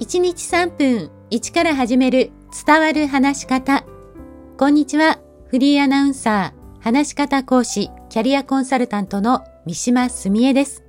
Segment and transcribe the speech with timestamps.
[0.00, 2.32] 1日3分1から始める
[2.66, 3.84] 伝わる話し方。
[4.56, 5.18] こんにちは。
[5.48, 10.84] フリーアナウンサー、話し方講師、キャリアコンサルタントの三島澄江です。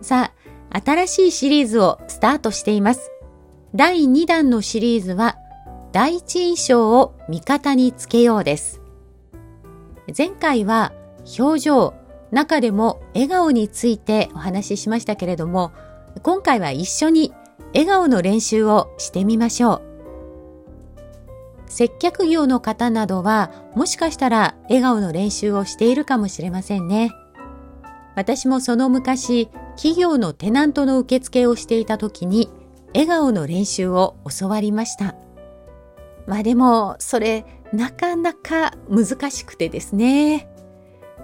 [0.00, 0.32] さ
[0.72, 3.12] あ、新しいシリーズをスタートしています。
[3.72, 5.38] 第2弾のシリーズは、
[5.92, 8.82] 第一印象を味方につけようです。
[10.18, 10.92] 前回は
[11.38, 11.94] 表情、
[12.32, 15.70] 中でも笑顔についてお話ししましたけれども、
[16.24, 17.32] 今回は一緒に
[17.68, 19.82] 笑顔の練習をしてみましょう。
[21.66, 27.12] 接客業の方などはもしかしたら笑顔の練習をしているかもしれませんね。
[28.14, 32.50] 私もその昔、企業のテナントの受付をしていた時に
[32.92, 35.14] 笑顔の練習を教わりました。
[36.26, 40.48] まあでも、それなかなか難しくてですね。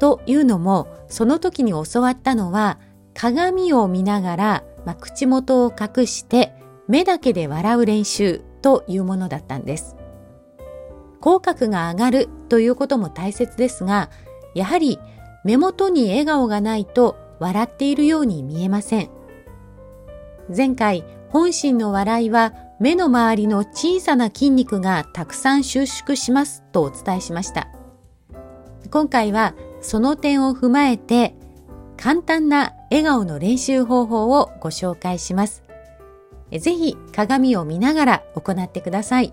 [0.00, 2.80] というのも、その時に教わったのは
[3.14, 6.54] 鏡を見ながらまあ、口元を隠して
[6.88, 9.96] 目だけで笑う練習というものだったんです。
[11.20, 14.10] 口角が上がるということも大切ですが、
[14.54, 14.98] やはり
[15.44, 19.10] 目元に笑顔がないと笑っているように見えません。
[20.54, 27.68] 前回、本心の笑いは目の周りの小さな筋肉がたくさん収縮しますとお伝えしました。
[28.90, 31.36] 今回はその点を踏まえて
[32.02, 35.62] 簡単な笑顔の練習方法をご紹介します。
[36.50, 39.32] ぜひ鏡を見ながら行ってください。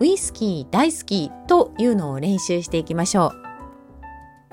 [0.00, 3.30] ウイスキー大好きというのを練習していきましょ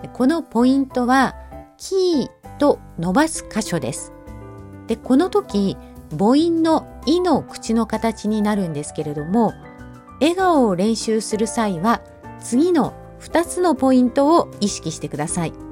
[0.04, 0.10] う。
[0.10, 1.36] このポイントは、
[1.80, 4.14] キーと伸ばす箇所です。
[4.86, 5.76] で、この時、
[6.12, 9.54] 母音のいの口の形になるんですけれども、
[10.20, 12.00] 笑顔を練習する際は、
[12.40, 15.71] 次の2つのポイントを意識してください。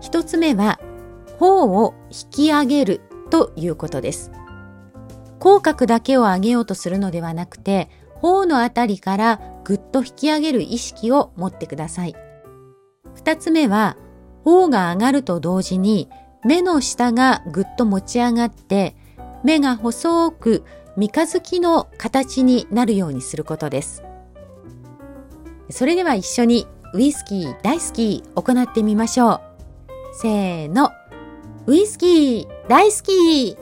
[0.00, 0.78] 一つ目は、
[1.38, 4.32] 頬を引き上げるということです。
[5.38, 12.16] 口角だけを上げようとするのではなくて、頬のあたりからぐっと引き上げる意識を持ってください。
[13.14, 13.96] 二つ目は、
[14.44, 16.08] 頬が上がると同時に、
[16.44, 18.96] 目の下がぐっと持ち上がって、
[19.44, 20.64] 目が細く
[20.96, 24.02] 三日月の形になるようにすることです。
[25.70, 29.47] それでは一緒にウイスキー大好き行ってみましょう。
[30.20, 30.90] せーの。
[31.66, 33.56] ウイスキー大好き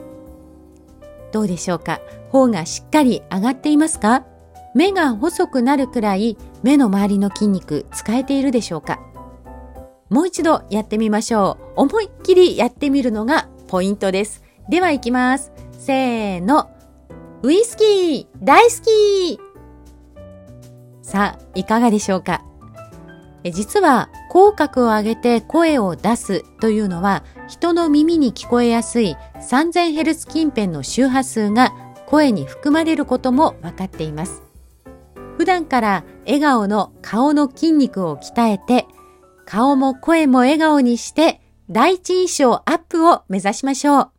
[1.31, 2.01] どうでしょうか？
[2.31, 4.25] 頬がしっかり上がっていますか？
[4.73, 8.99] 目が細くなるくらい目の周りの筋肉使えているでしょうか？
[10.09, 11.81] もう一度やってみましょう。
[11.83, 14.41] 思いっきりやってみるのがポイントです。
[14.67, 15.51] では行きます。
[15.73, 16.71] せーの。
[17.43, 19.39] ウイスキー大好き
[21.03, 22.43] さあ、いかがでしょうか？
[23.43, 31.73] 実は口角を上げて声を出すというのは人の耳に聞こえやすい 3000Hz 近辺の周波数が
[32.05, 34.43] 声に含まれることも分かっています。
[35.37, 38.87] 普段から笑顔の顔の筋肉を鍛えて
[39.45, 44.16] 顔も声も笑顔にして第一印象アップを目指しましょう。